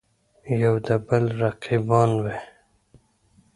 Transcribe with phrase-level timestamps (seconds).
[0.61, 2.37] یودبل رقیبان وي.